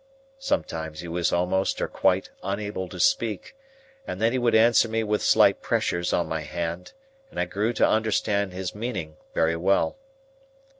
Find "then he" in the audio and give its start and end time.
4.07-4.39